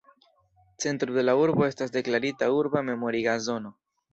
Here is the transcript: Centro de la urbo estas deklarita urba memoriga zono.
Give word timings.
Centro 0.85 1.13
de 1.17 1.25
la 1.27 1.35
urbo 1.41 1.67
estas 1.67 1.93
deklarita 1.99 2.51
urba 2.63 2.85
memoriga 2.89 3.37
zono. 3.51 3.77